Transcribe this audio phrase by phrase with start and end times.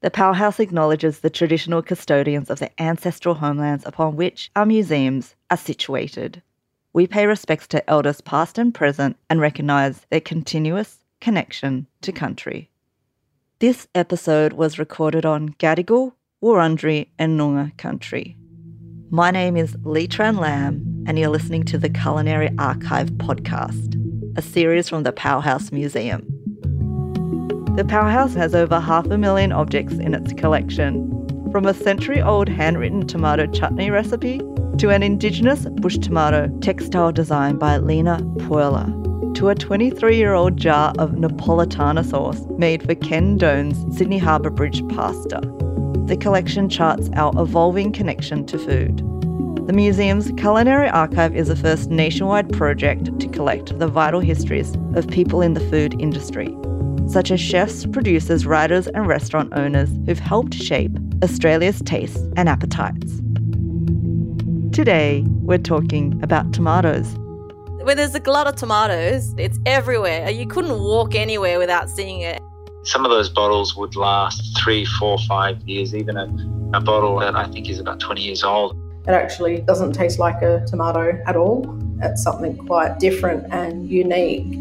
[0.00, 5.56] The Powerhouse acknowledges the traditional custodians of the ancestral homelands upon which our museums are
[5.56, 6.40] situated.
[6.92, 12.70] We pay respects to elders past and present and recognise their continuous connection to country.
[13.58, 18.36] This episode was recorded on Gadigal, Wurundjeri, and Noongar country.
[19.10, 23.96] My name is Lee Tran Lam, and you're listening to the Culinary Archive podcast,
[24.36, 26.37] a series from the Powerhouse Museum.
[27.78, 31.08] The Powerhouse has over half a million objects in its collection,
[31.52, 34.38] from a century old handwritten tomato chutney recipe
[34.78, 38.92] to an indigenous bush tomato textile design by Lena Puerla
[39.36, 44.50] to a 23 year old jar of Napolitana sauce made for Ken Done's Sydney Harbour
[44.50, 45.40] Bridge pasta.
[46.06, 48.98] The collection charts our evolving connection to food.
[49.68, 55.06] The museum's culinary archive is the first nationwide project to collect the vital histories of
[55.06, 56.52] people in the food industry,
[57.08, 63.20] such as chefs, producers, writers, and restaurant owners who've helped shape Australia's tastes and appetites.
[64.72, 67.16] Today, we're talking about tomatoes
[67.88, 70.28] where there's a glut of tomatoes, it's everywhere.
[70.28, 72.38] You couldn't walk anywhere without seeing it.
[72.82, 76.24] Some of those bottles would last three, four, five years, even a,
[76.76, 78.76] a bottle that I think is about 20 years old.
[79.06, 81.78] It actually doesn't taste like a tomato at all.
[82.02, 84.58] It's something quite different and unique.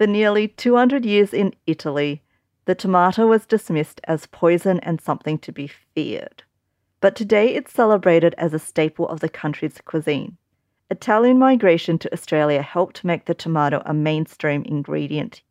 [0.00, 2.22] For nearly 200 years in Italy,
[2.64, 6.42] the tomato was dismissed as poison and something to be feared.
[7.02, 10.38] But today it's celebrated as a staple of the country's cuisine.
[10.88, 15.42] Italian migration to Australia helped make the tomato a mainstream ingredient.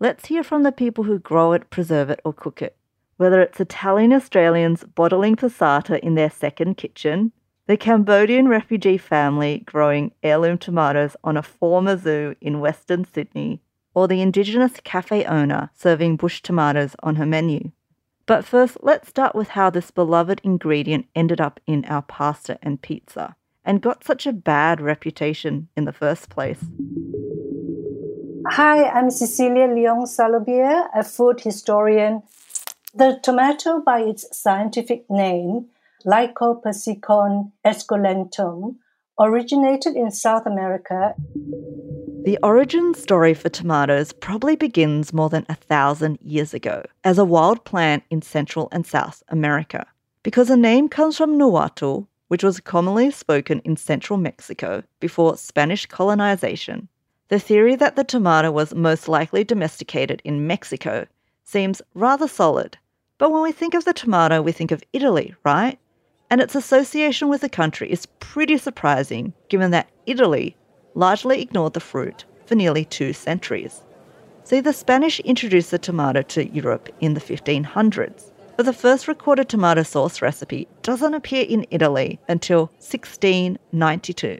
[0.00, 2.76] Let's hear from the people who grow it, preserve it, or cook it.
[3.16, 7.30] Whether it's Italian Australians bottling passata in their second kitchen,
[7.68, 13.60] the Cambodian refugee family growing heirloom tomatoes on a former zoo in Western Sydney,
[13.94, 17.70] or the Indigenous cafe owner serving bush tomatoes on her menu.
[18.26, 22.80] But first, let's start with how this beloved ingredient ended up in our pasta and
[22.80, 26.60] pizza and got such a bad reputation in the first place.
[28.48, 32.22] Hi, I'm Cecilia Leong Salobir, a food historian.
[32.94, 35.66] The tomato, by its scientific name,
[36.04, 38.76] Lycopersicon esculentum,
[39.18, 41.14] originated in South America.
[42.24, 47.24] The origin story for tomatoes probably begins more than a thousand years ago as a
[47.24, 49.86] wild plant in Central and South America.
[50.22, 55.84] Because the name comes from Nahuatl, which was commonly spoken in central Mexico before Spanish
[55.84, 56.88] colonization,
[57.28, 61.06] the theory that the tomato was most likely domesticated in Mexico
[61.44, 62.78] seems rather solid.
[63.18, 65.78] But when we think of the tomato, we think of Italy, right?
[66.30, 70.56] And its association with the country is pretty surprising given that Italy
[70.94, 73.82] largely ignored the fruit for nearly two centuries.
[74.44, 79.48] See, the Spanish introduced the tomato to Europe in the 1500s, but the first recorded
[79.48, 84.38] tomato sauce recipe doesn't appear in Italy until 1692.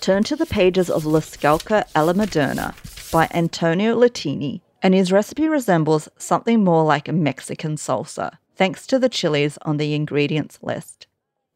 [0.00, 2.74] Turn to the pages of Lo Scalco alla Moderna
[3.10, 8.98] by Antonio Latini, and his recipe resembles something more like a Mexican salsa, thanks to
[8.98, 11.06] the chilies on the ingredients list.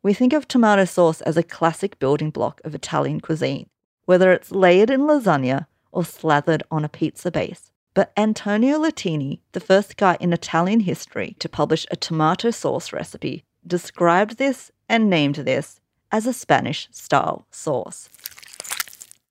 [0.03, 3.69] We think of tomato sauce as a classic building block of Italian cuisine,
[4.07, 7.71] whether it's layered in lasagna or slathered on a pizza base.
[7.95, 13.45] But Antonio Latini, the first guy in Italian history to publish a tomato sauce recipe,
[13.65, 18.09] described this and named this as a Spanish style sauce.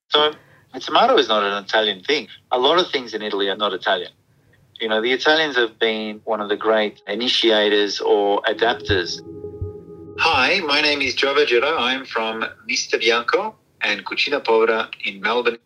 [0.09, 0.33] So,
[0.73, 2.27] a tomato is not an Italian thing.
[2.51, 4.11] A lot of things in Italy are not Italian.
[4.79, 9.19] You know, the Italians have been one of the great initiators or adapters.
[10.19, 11.77] Hi, my name is Joe Vargetto.
[11.77, 12.99] I'm from Mr.
[12.99, 15.57] Bianco and Cucina Povera in Melbourne.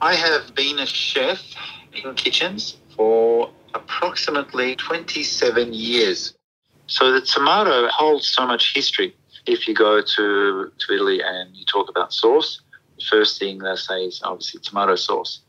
[0.00, 1.42] I have been a chef
[1.92, 6.34] in kitchens for approximately 27 years.
[6.86, 9.14] So the tomato holds so much history.
[9.46, 12.60] If you go to, to Italy and you talk about sauce,
[12.96, 15.40] the first thing they say is obviously tomato sauce.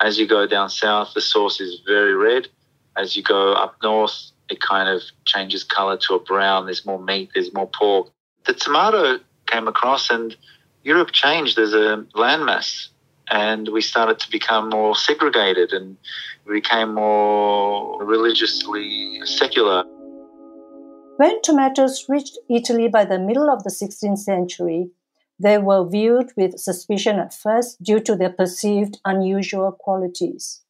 [0.00, 2.48] As you go down south, the sauce is very red.
[2.96, 6.66] As you go up north, it kind of changes color to a brown.
[6.66, 8.08] There's more meat, there's more pork.
[8.44, 10.36] The tomato came across and
[10.88, 12.88] Europe changed as a landmass
[13.30, 15.98] and we started to become more segregated and
[16.46, 19.84] became more religiously secular.
[21.18, 24.90] When tomatoes reached Italy by the middle of the 16th century,
[25.38, 30.62] they were viewed with suspicion at first due to their perceived unusual qualities.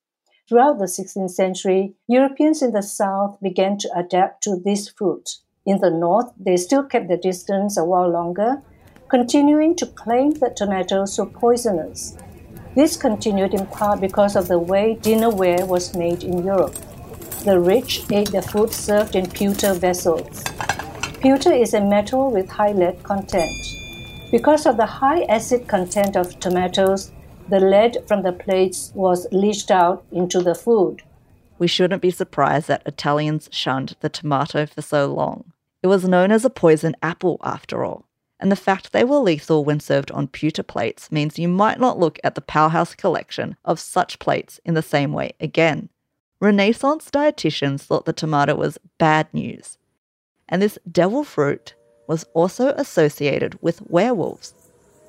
[0.49, 5.37] Throughout the 16th century, Europeans in the south began to adapt to this fruit.
[5.65, 8.63] In the north, they still kept their distance a while longer,
[9.09, 12.17] continuing to claim that tomatoes were poisonous
[12.79, 16.77] this continued in part because of the way dinnerware was made in Europe.
[17.45, 20.45] the rich ate their food served in pewter vessels.
[21.21, 23.51] Pewter is a metal with high lead content.
[24.31, 27.11] Because of the high acid content of tomatoes,
[27.49, 31.03] the lead from the plates was leached out into the food.
[31.59, 35.53] We shouldn't be surprised that Italians shunned the tomato for so long.
[35.83, 38.05] It was known as a poison apple, after all,
[38.41, 41.99] and the fact they were lethal when served on pewter plates means you might not
[41.99, 45.89] look at the powerhouse collection of such plates in the same way again.
[46.41, 49.77] Renaissance dietitians thought the tomato was bad news,
[50.49, 51.75] and this devil fruit
[52.07, 54.55] was also associated with werewolves.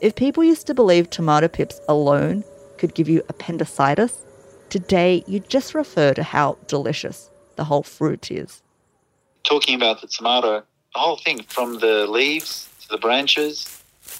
[0.01, 2.43] If people used to believe tomato pips alone
[2.77, 4.25] could give you appendicitis,
[4.69, 8.63] today you just refer to how delicious the whole fruit is.
[9.43, 13.65] Talking about the tomato, the whole thing from the leaves the branches,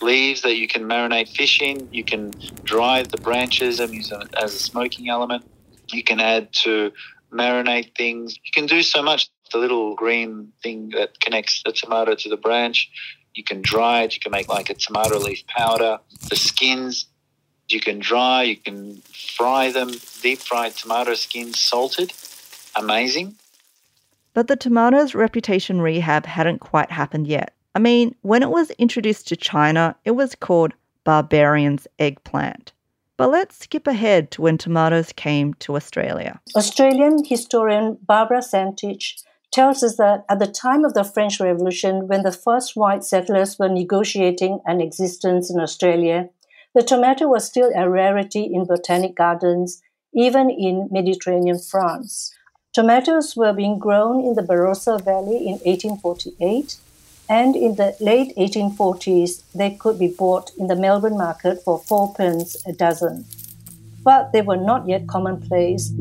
[0.02, 2.34] leaves that you can marinate fish in, you can
[2.64, 5.44] dry the branches and use them as a smoking element.
[5.92, 6.92] You can add to
[7.34, 8.36] marinate things.
[8.44, 12.38] You can do so much the little green thing that connects the tomato to the
[12.38, 12.90] branch.
[13.34, 14.16] You can dry it.
[14.16, 16.00] You can make like a tomato leaf powder.
[16.30, 17.08] The skins
[17.70, 18.44] you can dry.
[18.44, 19.02] You can
[19.36, 19.92] fry them.
[20.22, 22.12] Deep fried tomato skins, salted.
[22.76, 23.36] Amazing.
[24.34, 27.54] But the tomato's reputation rehab hadn't quite happened yet.
[27.80, 30.74] I mean, when it was introduced to China, it was called
[31.06, 32.74] Barbarian's eggplant.
[33.16, 36.42] But let's skip ahead to when tomatoes came to Australia.
[36.58, 39.24] Australian historian Barbara Santich
[39.54, 43.58] tells us that at the time of the French Revolution, when the first white settlers
[43.58, 46.28] were negotiating an existence in Australia,
[46.76, 49.82] the tomato was still a rarity in botanic gardens,
[50.14, 52.36] even in Mediterranean France.
[52.74, 56.76] Tomatoes were being grown in the Barossa Valley in 1848,
[57.30, 62.14] and in the late 1840s, they could be bought in the Melbourne market for four
[62.16, 63.26] pence a dozen.
[64.04, 65.94] But they were not yet commonplace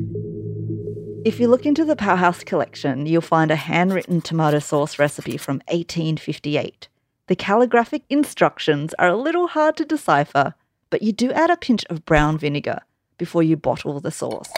[1.28, 5.56] if you look into the Powerhouse collection, you'll find a handwritten tomato sauce recipe from
[5.68, 6.88] 1858.
[7.26, 10.54] The calligraphic instructions are a little hard to decipher,
[10.88, 12.80] but you do add a pinch of brown vinegar
[13.18, 14.50] before you bottle the sauce.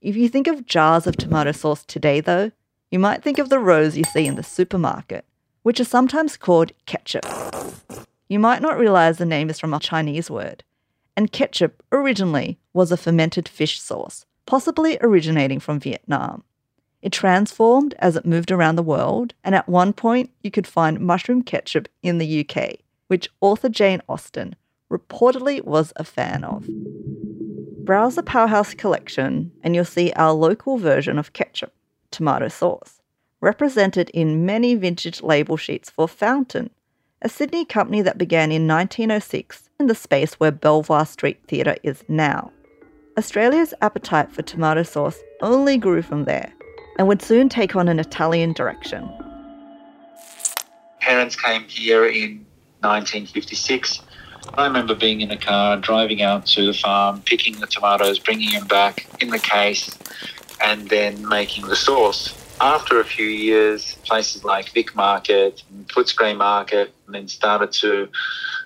[0.00, 2.52] If you think of jars of tomato sauce today, though,
[2.90, 5.26] you might think of the rows you see in the supermarket,
[5.62, 7.26] which are sometimes called ketchup.
[8.28, 10.64] You might not realize the name is from a Chinese word,
[11.16, 16.42] and ketchup originally was a fermented fish sauce possibly originating from Vietnam.
[17.02, 20.98] It transformed as it moved around the world, and at one point you could find
[20.98, 24.56] mushroom ketchup in the UK, which author Jane Austen
[24.90, 26.66] reportedly was a fan of.
[27.84, 31.72] Browse the Powerhouse collection, and you'll see our local version of ketchup,
[32.10, 32.99] tomato sauce,
[33.40, 36.70] represented in many vintage label sheets for Fountain,
[37.22, 42.04] a Sydney company that began in 1906 in the space where Belvoir Street Theatre is
[42.08, 42.52] now.
[43.18, 46.52] Australia's appetite for tomato sauce only grew from there
[46.98, 49.10] and would soon take on an Italian direction.
[51.00, 52.44] Parents came here in
[52.80, 54.02] 1956.
[54.54, 58.52] I remember being in a car, driving out to the farm, picking the tomatoes, bringing
[58.52, 59.96] them back in the case,
[60.62, 62.39] and then making the sauce.
[62.60, 68.08] After a few years, places like Vic Market, and Footscray Market, and then started to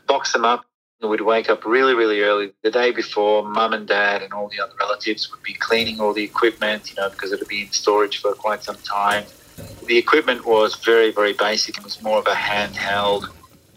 [0.07, 0.67] box them up
[1.09, 3.43] We'd wake up really, really early the day before.
[3.43, 6.97] Mum and dad and all the other relatives would be cleaning all the equipment, you
[6.97, 9.25] know, because it would be in storage for quite some time.
[9.87, 11.79] The equipment was very, very basic.
[11.79, 13.29] It was more of a handheld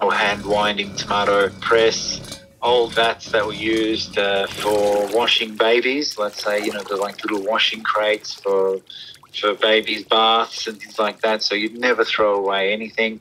[0.01, 2.41] or hand winding tomato press.
[2.61, 6.17] Old vats that were used uh, for washing babies.
[6.17, 8.79] Let's say, you know, the like little washing crates for
[9.39, 11.43] for babies' baths and things like that.
[11.43, 13.19] So you'd never throw away anything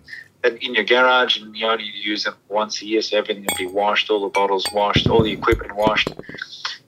[0.60, 3.66] in your garage and you only use them once a year, so everything would be
[3.66, 6.08] washed, all the bottles washed, all the equipment washed.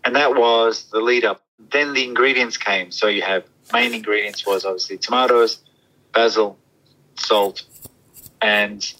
[0.05, 1.43] And that was the lead up.
[1.71, 2.91] Then the ingredients came.
[2.93, 5.61] So you have main ingredients was obviously tomatoes,
[6.15, 6.59] basil,
[7.17, 7.65] salt,
[8.41, 8.95] and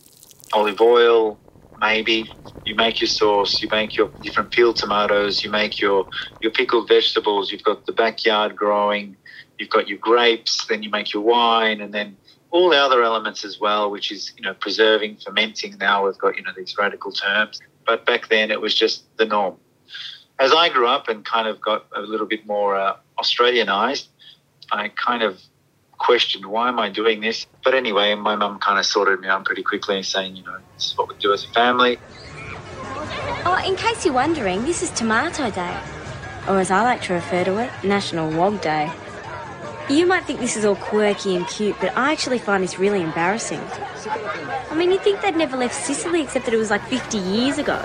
[0.53, 1.39] olive oil,
[1.81, 2.31] maybe.
[2.65, 6.09] You make your sauce, you make your different peeled tomatoes, you make your,
[6.43, 9.17] your pickled vegetables, you've got the backyard growing,
[9.59, 12.17] you've got your grapes, then you make your wine, and then
[12.51, 15.77] all the other elements as well, which is you know preserving, fermenting.
[15.79, 19.27] Now we've got you know these radical terms, but back then it was just the
[19.27, 19.57] norm.
[20.39, 24.07] As I grew up and kind of got a little bit more uh, Australianized,
[24.71, 25.41] I kind of
[25.99, 27.47] questioned why am I doing this.
[27.65, 30.87] But anyway, my mum kind of sorted me out pretty quickly, saying you know this
[30.87, 31.99] is what we do as a family.
[33.45, 35.79] Oh, in case you're wondering, this is Tomato Day,
[36.49, 38.91] or as I like to refer to it, National Wog Day.
[39.91, 43.01] You might think this is all quirky and cute, but I actually find this really
[43.01, 43.61] embarrassing.
[43.61, 47.57] I mean, you'd think they'd never left Sicily except that it was like 50 years
[47.57, 47.81] ago.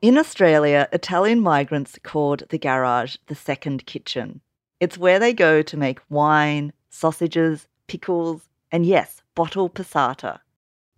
[0.00, 4.40] In Australia, Italian migrants called the garage the second kitchen.
[4.78, 10.38] It's where they go to make wine, sausages, pickles, and yes, bottle passata.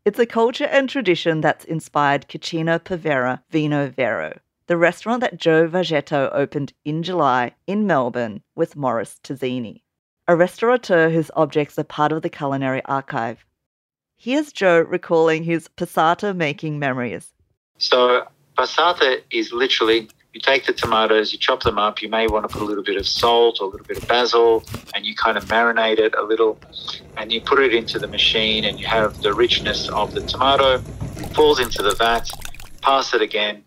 [0.05, 5.69] It's a culture and tradition that's inspired Cucina Povera Vino Vero, the restaurant that Joe
[5.69, 9.83] Vargetto opened in July in Melbourne with Maurice Terzini,
[10.27, 13.45] a restaurateur whose objects are part of the culinary archive.
[14.17, 17.33] Here's Joe recalling his passata making memories.
[17.79, 22.03] So passata is literally you take the tomatoes, you chop them up.
[22.03, 24.09] You may want to put a little bit of salt or a little bit of
[24.09, 26.59] basil, and you kind of marinate it a little,
[27.17, 30.79] and you put it into the machine, and you have the richness of the tomato
[31.35, 32.29] falls into the vat.
[32.81, 33.63] Pass it again.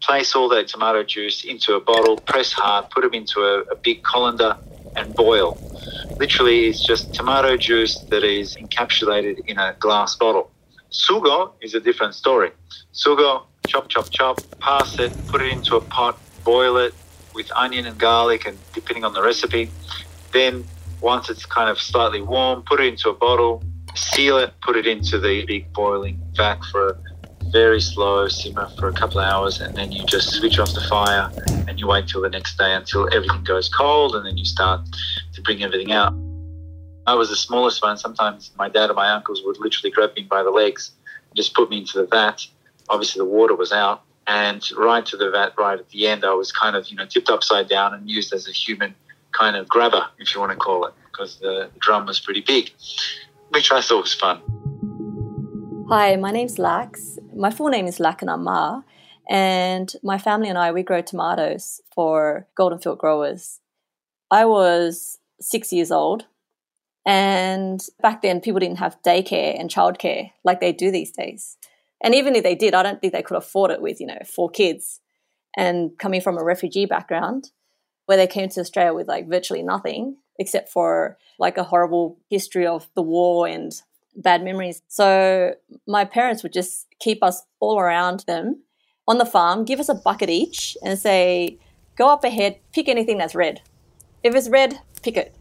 [0.00, 2.16] Place all that tomato juice into a bottle.
[2.16, 2.90] Press hard.
[2.90, 4.56] Put them into a, a big colander
[4.96, 5.58] and boil.
[6.18, 10.50] Literally, it's just tomato juice that is encapsulated in a glass bottle.
[10.90, 12.50] Sugo is a different story.
[12.92, 16.94] Sugo chop, chop, chop, pass it, put it into a pot, boil it
[17.34, 19.70] with onion and garlic, and depending on the recipe.
[20.32, 20.64] Then,
[21.00, 23.62] once it's kind of slightly warm, put it into a bottle,
[23.94, 26.98] seal it, put it into the big boiling vat for
[27.50, 30.86] very slow simmer for a couple of hours, and then you just switch off the
[30.88, 31.30] fire
[31.66, 34.80] and you wait till the next day until everything goes cold, and then you start
[35.34, 36.12] to bring everything out.
[37.06, 37.96] I was the smallest one.
[37.96, 40.92] Sometimes my dad and my uncles would literally grab me by the legs
[41.28, 42.46] and just put me into the vat
[42.88, 44.02] obviously the water was out.
[44.26, 47.06] And right to the vat, right at the end, I was kind of, you know,
[47.06, 48.94] tipped upside down and used as a human
[49.32, 52.70] kind of grabber, if you want to call it, because the drum was pretty big,
[53.50, 54.42] which I thought was fun.
[55.88, 57.17] Hi, my name's Lax.
[57.38, 58.82] My full name is Leakkhena Ma,
[59.30, 63.60] and my family and I, we grow tomatoes for Goldenfield Growers.
[64.28, 66.26] I was six years old,
[67.06, 71.56] and back then people didn't have daycare and childcare like they do these days.
[72.02, 74.18] And even if they did, I don't think they could afford it with, you know,
[74.26, 74.98] four kids
[75.56, 77.52] and coming from a refugee background
[78.06, 82.66] where they came to Australia with like virtually nothing except for like a horrible history
[82.66, 83.80] of the war and
[84.18, 84.82] bad memories.
[84.88, 85.54] So
[85.86, 88.62] my parents would just keep us all around them
[89.06, 91.58] on the farm, give us a bucket each and say,
[91.96, 93.62] go up ahead, pick anything that's red.
[94.22, 95.34] If it's red, pick it.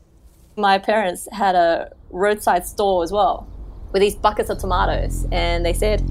[0.55, 3.47] My parents had a roadside store as well
[3.91, 6.01] with these buckets of tomatoes and they said,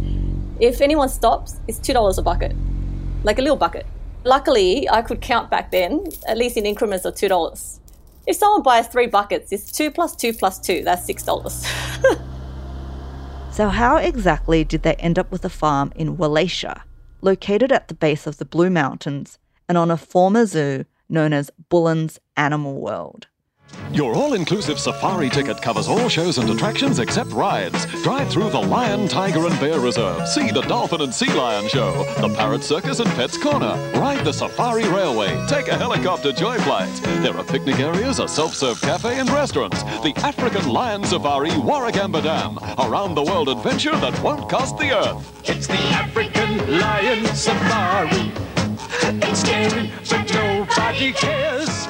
[0.60, 2.54] if anyone stops, it's $2 a bucket,
[3.24, 3.86] like a little bucket.
[4.24, 7.78] Luckily, I could count back then, at least in increments of $2.
[8.26, 12.26] If someone buys three buckets, it's 2 plus 2 plus 2, that's $6.
[13.56, 16.82] so, how exactly did they end up with a farm in Wallacia,
[17.22, 21.50] located at the base of the Blue Mountains and on a former zoo known as
[21.70, 23.28] Bullen's Animal World?
[23.92, 27.86] Your all-inclusive safari ticket covers all shows and attractions except rides.
[28.02, 30.28] Drive through the Lion, Tiger and Bear Reserve.
[30.28, 32.04] See the Dolphin and Sea Lion Show.
[32.20, 33.74] The Parrot Circus and Pets Corner.
[33.94, 35.28] Ride the Safari Railway.
[35.48, 36.92] Take a helicopter joy flight.
[37.22, 39.82] There are picnic areas, a self-serve cafe and restaurants.
[40.02, 42.58] The African Lion Safari Warragamba Dam.
[42.78, 45.48] Around the world adventure that won't cost the earth.
[45.48, 48.32] It's the African Lion Safari.
[49.22, 51.85] It's scary, but nobody cares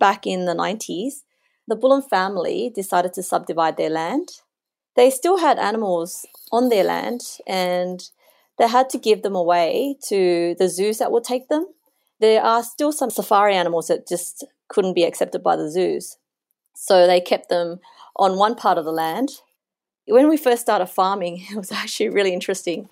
[0.00, 1.22] back in the 90s,
[1.68, 4.28] the Bullen family decided to subdivide their land.
[4.96, 8.02] They still had animals on their land and
[8.58, 11.66] they had to give them away to the zoos that would take them.
[12.18, 16.18] There are still some safari animals that just couldn't be accepted by the zoos.
[16.74, 17.78] So they kept them
[18.16, 19.30] on one part of the land.
[20.06, 22.88] When we first started farming, it was actually really interesting.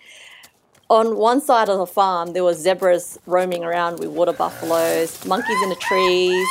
[0.88, 5.62] On one side of the farm, there were zebras roaming around with water buffaloes, monkeys
[5.62, 6.48] in the trees,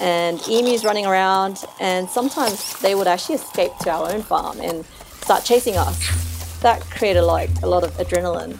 [0.00, 4.84] and emus running around, and sometimes they would actually escape to our own farm and
[5.22, 6.60] start chasing us.
[6.60, 8.58] That created like a lot of adrenaline.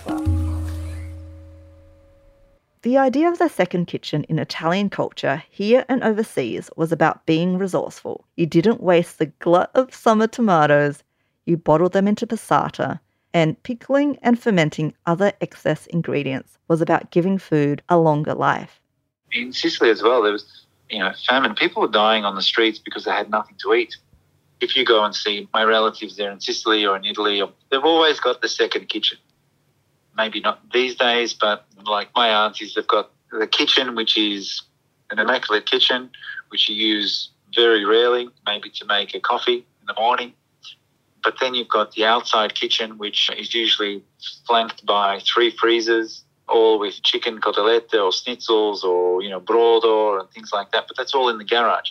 [2.83, 7.59] The idea of the second kitchen in Italian culture, here and overseas, was about being
[7.59, 8.25] resourceful.
[8.37, 11.03] You didn't waste the glut of summer tomatoes,
[11.47, 13.01] you bottled them into passata,
[13.35, 18.81] and pickling and fermenting other excess ingredients was about giving food a longer life.
[19.33, 21.55] In Sicily as well, there was you know, famine.
[21.55, 23.97] People were dying on the streets because they had nothing to eat.
[24.61, 28.21] If you go and see my relatives there in Sicily or in Italy, they've always
[28.21, 29.19] got the second kitchen.
[30.17, 34.63] Maybe not these days, but like my aunties, they've got the kitchen, which is
[35.11, 36.11] an immaculate kitchen,
[36.49, 40.33] which you use very rarely, maybe to make a coffee in the morning.
[41.23, 44.03] But then you've got the outside kitchen, which is usually
[44.47, 50.31] flanked by three freezers, all with chicken cotolette or schnitzels or, you know, brodo and
[50.31, 50.87] things like that.
[50.89, 51.91] But that's all in the garage.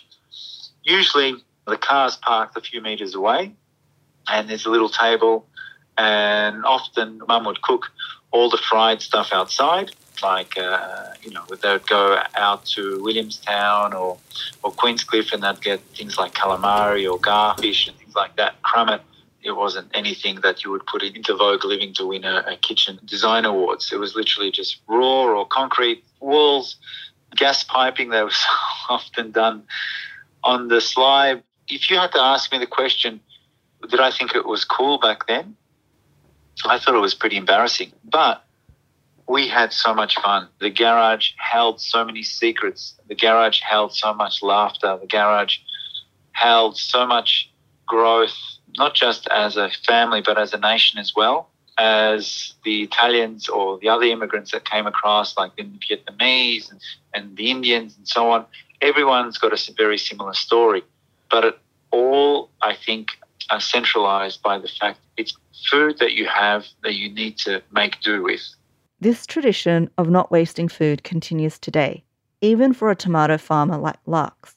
[0.82, 1.34] Usually
[1.66, 3.52] the car's parked a few meters away
[4.28, 5.46] and there's a little table
[5.98, 7.90] And often mum would cook
[8.30, 13.94] all the fried stuff outside, like, uh, you know, they would go out to Williamstown
[13.94, 14.18] or,
[14.62, 18.90] or Queenscliff and they'd get things like calamari or garfish and things like that, crumb
[19.46, 19.56] it.
[19.56, 23.44] Wasn't anything that you would put into Vogue Living to win a, a kitchen design
[23.44, 23.92] awards.
[23.92, 26.76] It was literally just raw or concrete walls,
[27.34, 28.44] gas piping that was
[28.88, 29.64] often done
[30.44, 31.42] on the sly.
[31.68, 33.20] If you had to ask me the question,
[33.88, 35.56] did I think it was cool back then?
[36.64, 37.92] I thought it was pretty embarrassing.
[38.04, 38.42] But
[39.28, 40.48] we had so much fun.
[40.60, 42.94] The garage held so many secrets.
[43.08, 44.98] The garage held so much laughter.
[45.00, 45.58] The garage
[46.32, 47.50] held so much
[47.86, 48.36] growth,
[48.78, 51.50] not just as a family, but as a nation as well.
[51.78, 56.80] As the Italians or the other immigrants that came across, like the Vietnamese and,
[57.12, 58.46] and the Indians and so on,
[58.80, 60.82] everyone's got a very similar story.
[61.30, 61.58] But it
[61.90, 63.08] all, I think,
[63.50, 65.36] are centralized by the fact it's
[65.70, 68.42] food that you have that you need to make do with.
[69.00, 72.04] This tradition of not wasting food continues today,
[72.40, 74.56] even for a tomato farmer like Lux.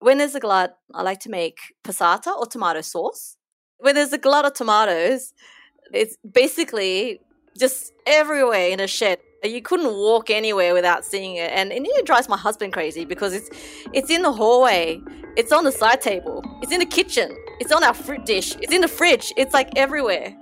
[0.00, 3.36] When there's a glut, I like to make passata or tomato sauce.
[3.80, 5.32] When there's a glut of tomatoes,
[5.92, 7.20] it's basically
[7.58, 9.18] just everywhere in a shed.
[9.42, 13.48] You couldn't walk anywhere without seeing it, and, it drives my husband crazy because it's
[13.94, 15.00] it's in the hallway,
[15.36, 18.72] it's on the side table, it's in the kitchen, it's on our fruit dish, it's
[18.72, 20.36] in the fridge, it's like everywhere.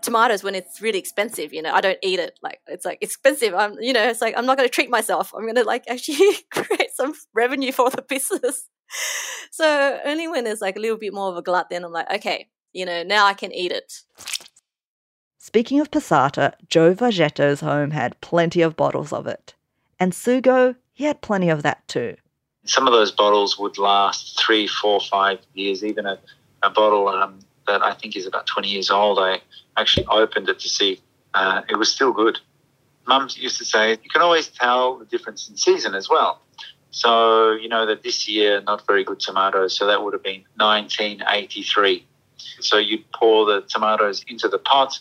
[0.00, 2.38] Tomatoes when it's really expensive, you know, I don't eat it.
[2.42, 3.52] Like it's like expensive.
[3.52, 5.34] I'm, you know, it's like I'm not going to treat myself.
[5.34, 8.68] I'm going to like actually create some revenue for the business.
[9.52, 12.10] So only when there's like a little bit more of a glut, then I'm like,
[12.14, 14.02] okay, you know, now I can eat it.
[15.38, 19.54] Speaking of passata, Joe Vargetto's home had plenty of bottles of it.
[19.98, 22.16] And Sugo, he had plenty of that too.
[22.64, 25.82] Some of those bottles would last three, four, five years.
[25.82, 26.18] Even a,
[26.62, 29.40] a bottle um, that I think is about 20 years old, I
[29.76, 31.00] actually opened it to see
[31.34, 32.38] uh, it was still good.
[33.06, 36.42] Mum used to say, you can always tell the difference in season as well.
[36.90, 39.76] So, you know, that this year, not very good tomatoes.
[39.76, 42.06] So that would have been 1983.
[42.60, 44.98] So you'd pour the tomatoes into the pot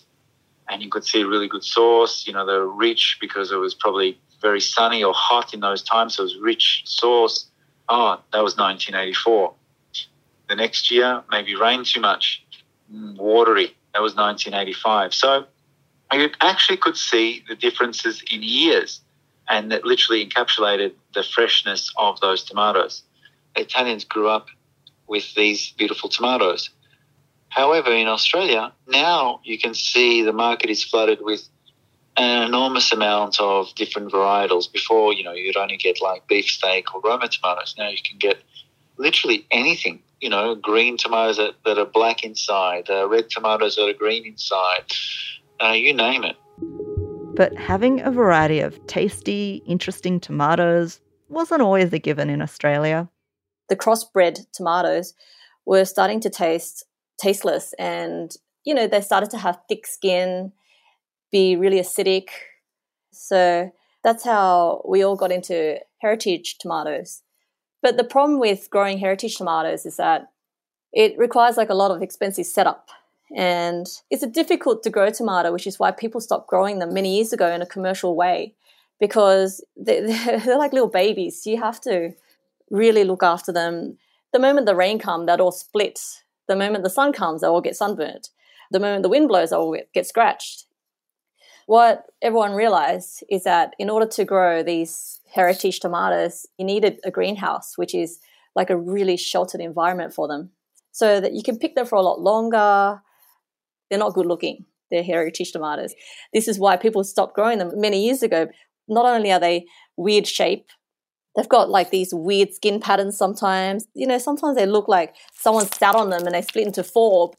[0.69, 2.25] and you could see a really good sauce.
[2.27, 5.83] You know, they were rich because it was probably very sunny or hot in those
[5.83, 6.15] times.
[6.15, 7.47] So it was rich sauce.
[7.89, 9.53] Oh, that was 1984.
[10.47, 12.43] The next year, maybe rained too much,
[12.91, 13.75] mm, watery.
[13.93, 15.13] That was 1985.
[15.13, 15.45] So
[16.13, 19.01] you actually could see the differences in years,
[19.47, 23.03] and that literally encapsulated the freshness of those tomatoes.
[23.55, 24.47] Italians grew up
[25.07, 26.69] with these beautiful tomatoes.
[27.49, 31.47] However, in Australia, now you can see the market is flooded with
[32.15, 34.71] an enormous amount of different varietals.
[34.71, 37.75] Before, you know, you'd only get like beefsteak or Roma tomatoes.
[37.77, 38.37] Now you can get
[38.97, 40.01] literally anything.
[40.21, 44.25] You know, green tomatoes that, that are black inside, uh, red tomatoes that are green
[44.25, 44.83] inside,
[45.63, 46.35] uh, you name it.
[47.35, 53.07] But having a variety of tasty, interesting tomatoes wasn't always a given in Australia.
[53.69, 55.13] The crossbred tomatoes
[55.65, 56.83] were starting to taste
[57.19, 60.51] tasteless and you know they started to have thick skin
[61.31, 62.29] be really acidic.
[63.11, 63.71] So
[64.03, 67.21] that's how we all got into heritage tomatoes.
[67.81, 70.31] But the problem with growing heritage tomatoes is that
[70.91, 72.89] it requires like a lot of expensive setup.
[73.35, 77.15] And it's a difficult to grow tomato which is why people stopped growing them many
[77.15, 78.55] years ago in a commercial way
[78.99, 81.45] because they're, like little babies.
[81.45, 82.11] You have to
[82.71, 83.97] really look after them.
[84.33, 85.99] The moment the rain comes that all split
[86.49, 88.29] the moment the sun comes, they all get sunburnt.
[88.71, 90.65] The moment the wind blows, they all get scratched.
[91.67, 97.11] What everyone realized is that in order to grow these heritage tomatoes, you needed a
[97.11, 98.19] greenhouse, which is
[98.55, 100.49] like a really sheltered environment for them,
[100.91, 103.01] so that you can pick them for a lot longer.
[103.89, 104.65] They're not good looking.
[104.89, 105.93] They're heritage tomatoes.
[106.33, 108.47] This is why people stopped growing them many years ago.
[108.87, 110.65] Not only are they weird shape,
[111.35, 113.87] they've got like these weird skin patterns sometimes.
[113.93, 117.31] You know, sometimes they look like someone sat on them and they split into four.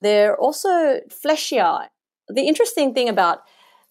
[0.00, 1.88] They're also fleshier.
[2.28, 3.40] The interesting thing about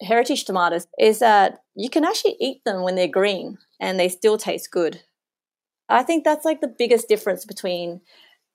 [0.01, 4.37] heritage tomatoes is that you can actually eat them when they're green and they still
[4.37, 5.01] taste good.
[5.89, 8.01] I think that's like the biggest difference between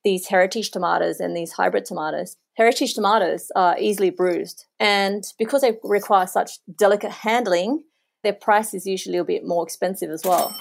[0.04, 2.36] these heritage tomatoes and these hybrid tomatoes.
[2.56, 7.84] Heritage tomatoes are easily bruised, and because they require such delicate handling,
[8.24, 10.52] their price is usually a bit more expensive as well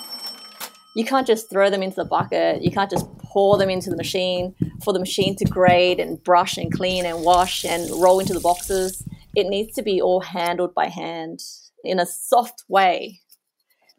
[0.97, 2.63] you can't just throw them into the bucket.
[2.63, 6.57] You can't just pour them into the machine for the machine to grade and brush
[6.57, 9.03] and clean and wash and roll into the boxes.
[9.35, 11.41] It needs to be all handled by hand
[11.83, 13.21] in a soft way.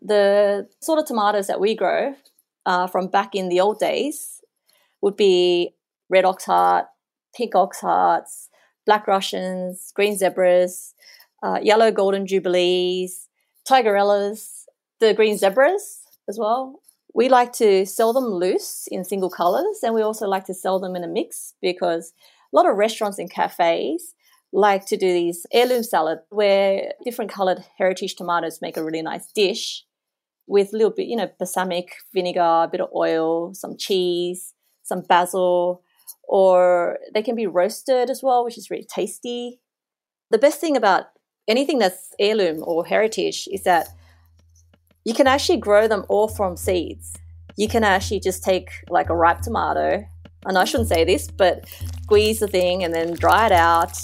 [0.02, 2.16] The sort of tomatoes that we grow
[2.66, 4.40] uh, from back in the old days
[5.00, 5.76] would be
[6.10, 6.86] red ox heart,
[7.32, 8.48] pink ox hearts,
[8.86, 10.94] black Russians, green zebras,
[11.44, 13.28] uh, yellow golden jubilees,
[13.64, 14.64] tigerellas,
[14.98, 16.80] the green zebras as well.
[17.14, 20.78] We like to sell them loose in single colors, and we also like to sell
[20.78, 22.12] them in a mix because
[22.52, 24.14] a lot of restaurants and cafes
[24.52, 29.30] like to do these heirloom salad where different colored heritage tomatoes make a really nice
[29.32, 29.84] dish
[30.46, 35.02] with a little bit, you know, balsamic vinegar, a bit of oil, some cheese, some
[35.02, 35.82] basil,
[36.26, 39.60] or they can be roasted as well, which is really tasty.
[40.30, 41.06] The best thing about
[41.46, 43.88] anything that's heirloom or heritage is that
[45.04, 47.14] you can actually grow them all from seeds.
[47.56, 50.04] You can actually just take like a ripe tomato,
[50.46, 51.64] and I shouldn't say this, but
[52.02, 53.98] squeeze the thing and then dry it out,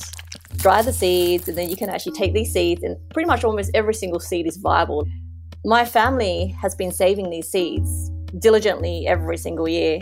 [0.56, 3.70] dry the seeds, and then you can actually take these seeds, and pretty much almost
[3.74, 5.06] every single seed is viable.
[5.64, 10.00] My family has been saving these seeds diligently every single year.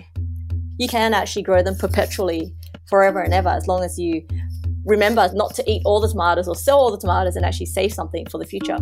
[0.79, 2.55] You can actually grow them perpetually,
[2.89, 4.27] forever and ever, as long as you
[4.85, 7.93] remember not to eat all the tomatoes or sell all the tomatoes and actually save
[7.93, 8.79] something for the future.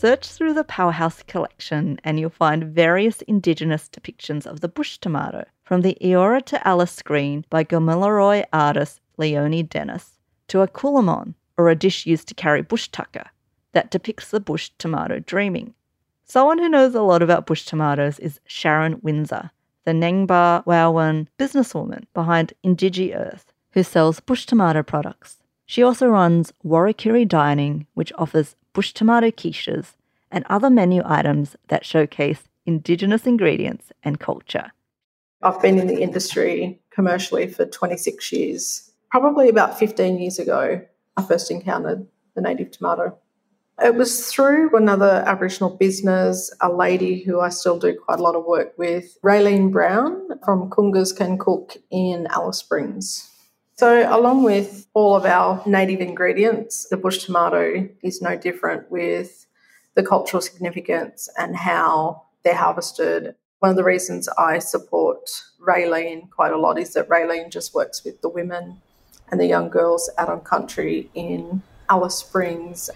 [0.00, 5.44] Search through the Powerhouse collection and you'll find various Indigenous depictions of the bush tomato,
[5.64, 11.68] from the Eora to Alice screen by Gamilaroi artist Leonie Dennis, to a kulamon, or
[11.68, 13.24] a dish used to carry bush tucker,
[13.72, 15.74] that depicts the bush tomato dreaming.
[16.24, 19.50] Someone who knows a lot about bush tomatoes is Sharon Winsor,
[19.84, 25.38] the Ngemba Weilwan businesswoman behind Indigiearth, who sells bush tomato products.
[25.66, 29.94] She also runs Warakirri Dining, which offers bush tomato quiches
[30.30, 34.72] and other menu items that showcase Indigenous ingredients and culture.
[35.42, 38.90] I've been in the industry commercially for 26 years.
[39.10, 40.82] Probably about 15 years ago,
[41.16, 43.16] I first encountered the native tomato.
[43.82, 48.34] It was through another Aboriginal business, a lady who I still do quite a lot
[48.34, 53.27] of work with, Rayleen Brown from Kungkas Can Cook in Alice Springs.
[53.78, 59.46] So, along with all of our native ingredients, the bush tomato is no different with
[59.94, 63.36] the cultural significance and how they're harvested.
[63.60, 65.30] One of the reasons I support
[65.64, 68.82] Rayleen quite a lot is that Rayleen just works with the women
[69.30, 72.90] and the young girls out on country in Alice Springs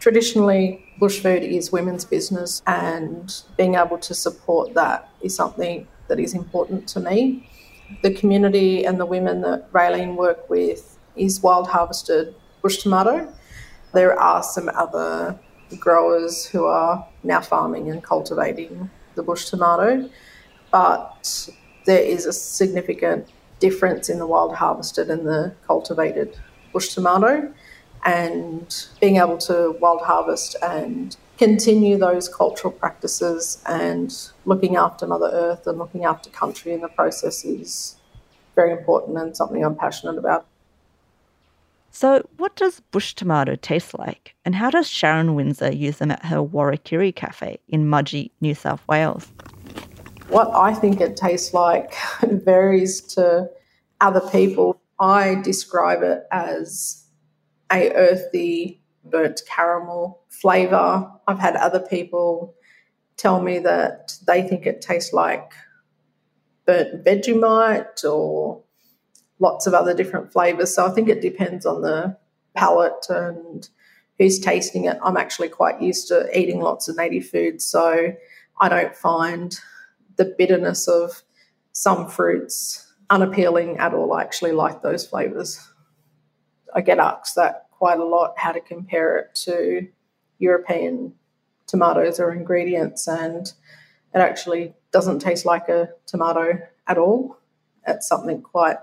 [0.00, 6.20] Traditionally, bush food is women's business, and being able to support that is something that
[6.20, 7.48] is important to me.
[8.02, 13.32] The community and the women that Rayleen work with is wild harvested bush tomato.
[13.92, 15.38] There are some other
[15.78, 20.08] growers who are now farming and cultivating the bush tomato,
[20.70, 21.48] but
[21.86, 23.28] there is a significant
[23.60, 26.36] difference in the wild harvested and the cultivated
[26.72, 27.52] bush tomato
[28.04, 35.30] and being able to wild harvest and continue those cultural practices and looking after Mother
[35.32, 37.96] Earth and looking after country in the process is
[38.54, 40.46] very important and something I'm passionate about.
[41.90, 46.26] So, what does bush tomato taste like, and how does Sharon Winsor use them at
[46.26, 49.32] her Warakirri Cafe in Mudgee, New South Wales?
[50.28, 53.48] What I think it tastes like varies to
[54.02, 54.78] other people.
[55.00, 57.05] I describe it as
[57.72, 61.10] a earthy burnt caramel flavor.
[61.26, 62.54] I've had other people
[63.16, 65.52] tell me that they think it tastes like
[66.66, 68.62] burnt Vegemite or
[69.38, 70.74] lots of other different flavors.
[70.74, 72.16] So I think it depends on the
[72.54, 73.68] palate and
[74.18, 74.98] who's tasting it.
[75.02, 78.12] I'm actually quite used to eating lots of native foods, so
[78.60, 79.58] I don't find
[80.16, 81.22] the bitterness of
[81.72, 84.14] some fruits unappealing at all.
[84.14, 85.60] I actually like those flavors.
[86.76, 89.88] I get asked that quite a lot how to compare it to
[90.38, 91.14] European
[91.66, 93.46] tomatoes or ingredients, and
[94.14, 97.38] it actually doesn't taste like a tomato at all.
[97.86, 98.76] It's something quite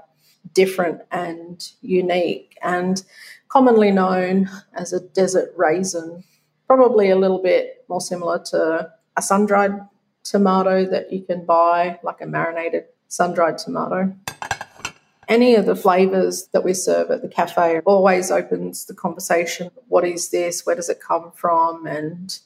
[0.54, 3.04] different and unique, and
[3.48, 6.24] commonly known as a desert raisin,
[6.68, 9.80] probably a little bit more similar to a sun dried
[10.24, 14.12] tomato that you can buy, like a marinated sun dried tomato.
[15.28, 19.72] Any of the flavors that we serve at the cafe always opens the conversation.
[19.88, 20.66] What is this?
[20.66, 21.86] Where does it come from?
[21.86, 22.38] And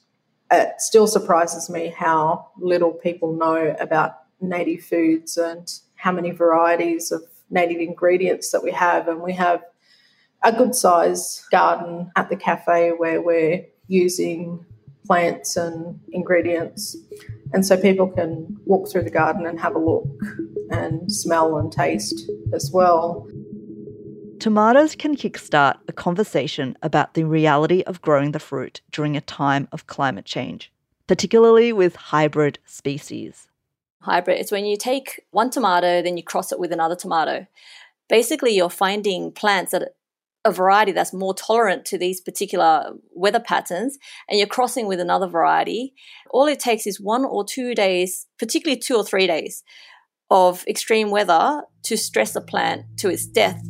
[0.51, 7.11] it still surprises me how little people know about native foods and how many varieties
[7.11, 9.07] of native ingredients that we have.
[9.07, 9.63] And we have
[10.43, 14.65] a good size garden at the cafe where we're using
[15.05, 16.95] plants and ingredients.
[17.53, 20.05] And so people can walk through the garden and have a look
[20.71, 23.27] and smell and taste as well.
[24.39, 29.67] Tomatoes can kickstart a conversation about the reality of growing the fruit during a time
[29.71, 30.71] of climate change,
[31.07, 33.47] particularly with hybrid species.
[34.01, 37.47] Hybrid is when you take one tomato, then you cross it with another tomato.
[38.09, 39.93] basically you're finding plants that
[40.45, 43.97] a variety that's more tolerant to these particular weather patterns
[44.29, 45.93] and you're crossing with another variety
[46.29, 49.63] all it takes is one or two days particularly two or three days
[50.29, 53.61] of extreme weather to stress a plant to its death.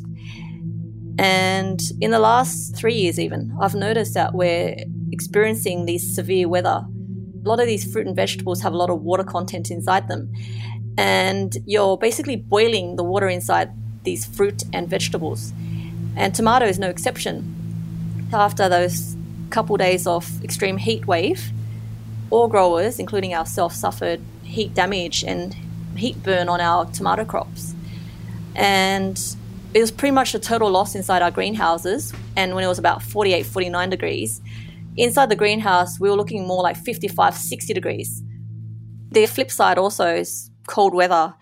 [1.19, 4.75] And in the last three years even i've noticed that we're
[5.11, 6.85] experiencing these severe weather.
[6.85, 10.31] A lot of these fruit and vegetables have a lot of water content inside them.
[10.97, 13.69] And you're basically boiling the water inside
[14.03, 15.53] these fruit and vegetables.
[16.15, 17.53] And tomato is no exception.
[18.33, 19.15] After those
[19.49, 21.51] couple days of extreme heat wave,
[22.29, 25.55] all growers, including ourselves, suffered heat damage and
[25.97, 27.73] heat burn on our tomato crops.
[28.55, 29.19] And
[29.73, 32.13] it was pretty much a total loss inside our greenhouses.
[32.35, 34.41] And when it was about 48, 49 degrees,
[34.95, 38.23] inside the greenhouse, we were looking more like 55, 60 degrees.
[39.11, 41.33] The flip side also is cold weather.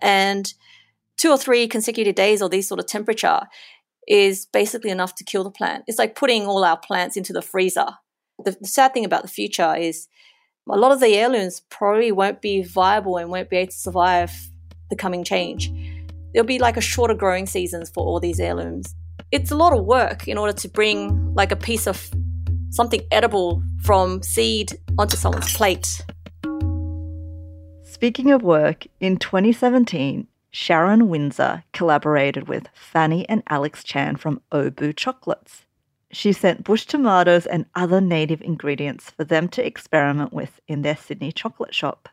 [0.00, 0.52] And
[1.16, 3.42] two or three consecutive days of these sort of temperature,
[4.08, 5.84] is basically enough to kill the plant.
[5.86, 7.86] It's like putting all our plants into the freezer.
[8.44, 10.08] The, the, sad thing about the future is
[10.70, 14.32] a lot of the heirlooms probably won't be viable and won't be able to survive
[14.90, 15.72] the coming change.
[16.32, 18.94] There'll be like a shorter growing seasons for all these heirlooms.
[19.32, 22.10] It's a lot of work in order to bring like a piece of
[22.70, 26.04] something edible from seed onto someone's plate.
[27.84, 34.96] Speaking of work, in 2017, Sharon Winsor collaborated with Fanny and Alex Chan from Obu
[34.96, 35.66] Chocolates.
[36.12, 40.96] She sent bush tomatoes and other native ingredients for them to experiment with in their
[40.96, 42.08] Sydney chocolate shop.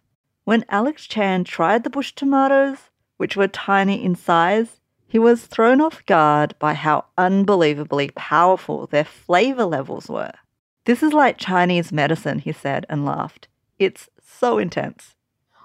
[0.45, 2.77] When Alex Chan tried the bush tomatoes,
[3.17, 9.03] which were tiny in size, he was thrown off guard by how unbelievably powerful their
[9.03, 10.31] flavour levels were.
[10.85, 13.47] This is like Chinese medicine, he said and laughed.
[13.79, 15.15] It's so intense.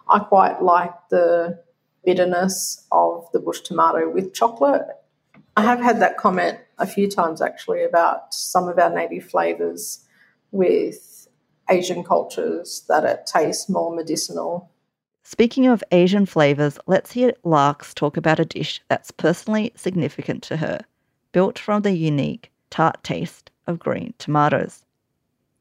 [0.08, 1.62] I quite like the
[2.04, 4.86] bitterness of the bush tomato with chocolate.
[5.56, 10.04] I have had that comment a few times actually about some of our native flavours
[10.50, 11.28] with
[11.70, 14.70] Asian cultures that it tastes more medicinal.
[15.22, 20.58] Speaking of Asian flavours, let's hear Larks talk about a dish that's personally significant to
[20.58, 20.80] her,
[21.32, 24.84] built from the unique tart taste of green tomatoes.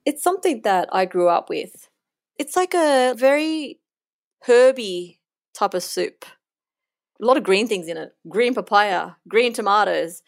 [0.05, 1.89] It's something that I grew up with.
[2.37, 3.79] It's like a very
[4.41, 5.21] herby
[5.53, 6.25] type of soup.
[7.21, 10.23] A lot of green things in it green papaya, green tomatoes,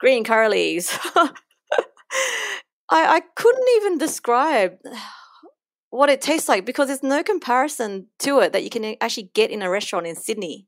[0.00, 0.98] green leaves.
[1.14, 4.78] I, I couldn't even describe
[5.90, 9.50] what it tastes like because there's no comparison to it that you can actually get
[9.50, 10.66] in a restaurant in Sydney.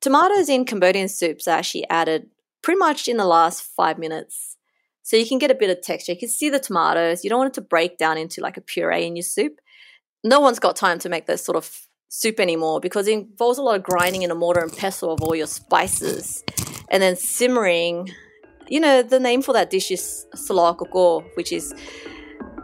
[0.00, 2.28] Tomatoes in Cambodian soups are actually added
[2.62, 4.56] pretty much in the last five minutes.
[5.02, 6.12] So you can get a bit of texture.
[6.12, 7.22] You can see the tomatoes.
[7.22, 9.60] You don't want it to break down into like a puree in your soup.
[10.24, 13.62] No one's got time to make those sort of soup anymore because it involves a
[13.62, 16.44] lot of grinding in a mortar and pestle of all your spices
[16.88, 18.10] and then simmering.
[18.68, 21.74] You know, the name for that dish is salakoko, which is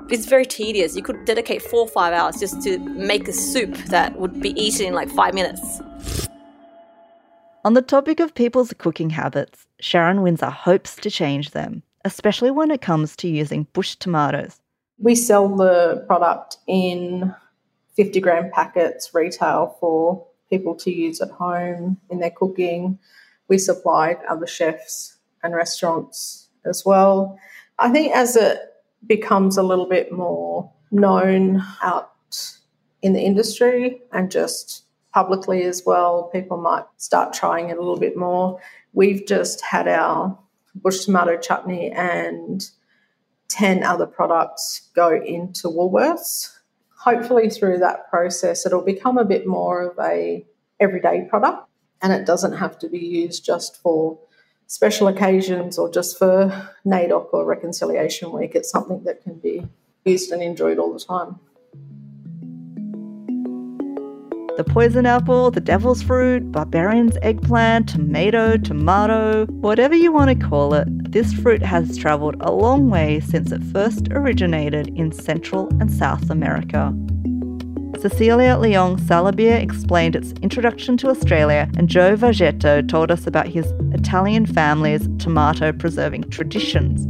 [0.09, 0.97] it's very tedious.
[0.97, 4.51] You could dedicate four or five hours just to make a soup that would be
[4.61, 5.81] eaten in like five minutes.
[7.65, 12.71] On the topic of people's cooking habits, Sharon Winsor hopes to change them, especially when
[12.71, 14.61] it comes to using bush tomatoes.
[14.99, 17.35] We sell the product in
[17.97, 22.99] 50 gram packets retail for people to use at home in their cooking.
[23.49, 27.39] We supply other chefs and restaurants as well.
[27.79, 28.59] I think as it
[29.07, 32.13] becomes a little bit more known out
[33.01, 37.99] in the industry and just publicly as well, people might start trying it a little
[37.99, 38.61] bit more.
[38.93, 40.39] We've just had our
[40.75, 42.65] bush tomato chutney and
[43.49, 46.51] 10 other products go into Woolworths
[47.03, 50.45] hopefully through that process it'll become a bit more of a
[50.79, 51.69] everyday product
[52.01, 54.19] and it doesn't have to be used just for
[54.67, 58.53] special occasions or just for NAIDOC or Reconciliation Week.
[58.55, 59.67] It's something that can be
[60.05, 61.39] used and enjoyed all the time.
[64.57, 70.75] The poison apple, the devil's fruit, barbarian's eggplant, tomato, tomato, whatever you want to call
[70.75, 75.93] it, this fruit has travelled a long way since it first originated in Central and
[75.93, 76.93] South America.
[78.01, 83.67] Cecilia Leong Salobir explained its introduction to Australia, and Joe Vargetto told us about his
[83.93, 87.07] Italian family's tomato preserving traditions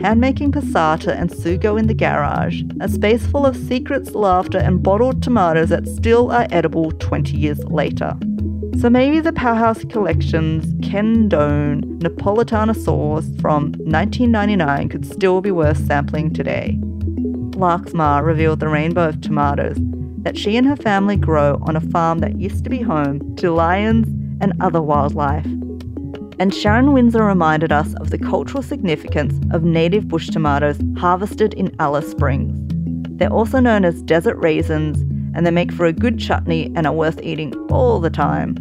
[0.00, 5.22] handmaking passata and sugo in the garage, a space full of secrets, laughter, and bottled
[5.22, 8.16] tomatoes that still are edible 20 years later.
[8.80, 15.86] So maybe the Powerhouse Collection's Ken Done Napolitana sauce from 1999 could still be worth
[15.86, 16.78] sampling today.
[17.56, 19.78] Lark's Ma revealed the rainbow of tomatoes
[20.22, 23.50] that she and her family grow on a farm that used to be home to
[23.50, 24.08] lions
[24.42, 25.46] and other wildlife.
[26.38, 31.74] And Sharon Winsor reminded us of the cultural significance of native bush tomatoes harvested in
[31.78, 32.54] Alice Springs.
[33.18, 35.02] They're also known as desert raisins,
[35.36, 38.56] and they make for a good chutney and are worth eating all the time.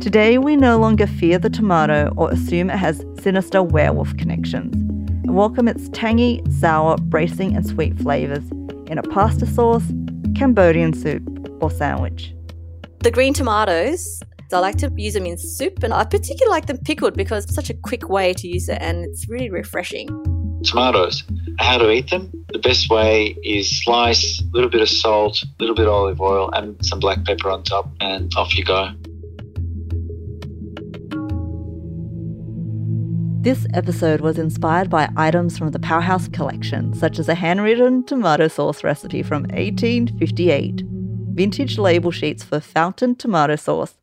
[0.00, 5.36] Today, we no longer fear the tomato or assume it has sinister werewolf connections, and
[5.36, 8.50] welcome its tangy, sour, bracing, and sweet flavours
[8.86, 9.84] in a pasta sauce,
[10.34, 11.22] Cambodian soup,
[11.60, 12.34] or sandwich.
[13.00, 16.78] The green tomatoes, I like to use them in soup, and I particularly like them
[16.78, 20.08] pickled because it's such a quick way to use it and it's really refreshing.
[20.64, 21.24] Tomatoes.
[21.58, 22.43] How to eat them?
[22.64, 26.50] Best way is slice, a little bit of salt, a little bit of olive oil,
[26.54, 28.90] and some black pepper on top, and off you go.
[33.42, 38.48] This episode was inspired by items from the Powerhouse collection, such as a handwritten tomato
[38.48, 40.84] sauce recipe from 1858,
[41.34, 43.98] vintage label sheets for fountain tomato sauce,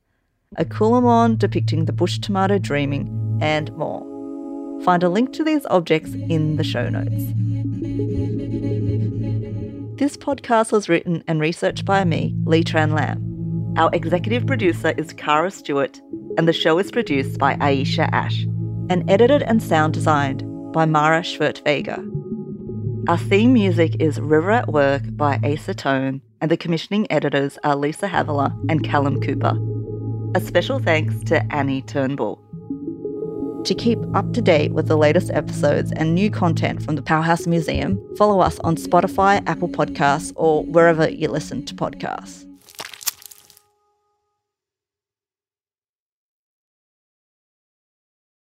[0.57, 4.05] a coolamon depicting the bush tomato dreaming, and more.
[4.83, 7.33] Find a link to these objects in the show notes.
[10.01, 13.75] This podcast was written and researched by me, Lee Tran Lam.
[13.77, 16.01] Our executive producer is Kara Stewart,
[16.39, 18.41] and the show is produced by Aisha Ash
[18.89, 22.03] and edited and sound designed by Mara Schwert Vega.
[23.07, 27.75] Our theme music is River at Work by Asa Tone, and the commissioning editors are
[27.75, 29.55] Lisa Havilah and Callum Cooper.
[30.33, 32.43] A special thanks to Annie Turnbull.
[33.65, 37.45] To keep up to date with the latest episodes and new content from the Powerhouse
[37.45, 42.50] Museum, follow us on Spotify, Apple Podcasts, or wherever you listen to podcasts.